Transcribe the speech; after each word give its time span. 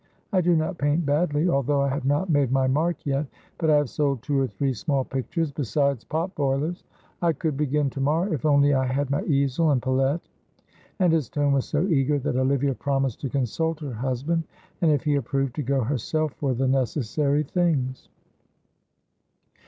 I 0.33 0.41
do 0.41 0.55
not 0.55 0.79
paint 0.79 1.05
badly, 1.05 1.47
although 1.47 1.81
I 1.81 1.89
have 1.89 2.05
not 2.05 2.27
made 2.31 2.51
my 2.51 2.65
mark 2.65 3.05
yet, 3.05 3.27
but 3.59 3.69
I 3.69 3.75
have 3.77 3.87
sold 3.91 4.23
two 4.23 4.39
or 4.39 4.47
three 4.47 4.73
small 4.73 5.05
pictures 5.05 5.51
besides 5.51 6.03
pot 6.03 6.33
boilers. 6.33 6.83
I 7.21 7.33
could 7.33 7.55
begin 7.55 7.87
to 7.91 8.01
morrow 8.01 8.33
if 8.33 8.43
only 8.43 8.73
I 8.73 8.87
had 8.87 9.11
my 9.11 9.21
easel 9.25 9.69
and 9.69 9.79
palette," 9.79 10.27
and 10.97 11.13
his 11.13 11.29
tone 11.29 11.53
was 11.53 11.65
so 11.65 11.83
eager, 11.85 12.17
that 12.17 12.35
Olivia 12.35 12.73
promised 12.73 13.21
to 13.21 13.29
consult 13.29 13.79
her 13.81 13.93
husband, 13.93 14.45
and, 14.81 14.89
if 14.89 15.03
he 15.03 15.17
approved, 15.17 15.53
to 15.57 15.61
go 15.61 15.81
herself 15.83 16.33
for 16.33 16.55
the 16.55 16.67
necessary 16.67 17.43
things. 17.43 18.09